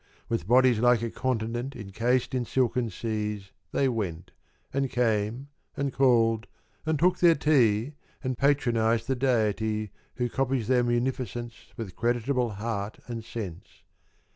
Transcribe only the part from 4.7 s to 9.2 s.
And came, and called, and took their tea And patronised the